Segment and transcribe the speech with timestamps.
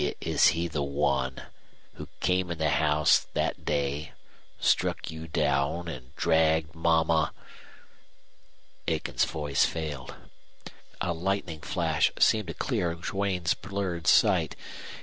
[0.19, 1.43] "Is he the one
[1.93, 4.13] who came in the house that day
[4.59, 7.31] struck you down and dragged mama?"
[8.87, 10.15] Aiken's voice failed.
[11.01, 14.55] A lightning flash seemed to clear Duane's blurred sight.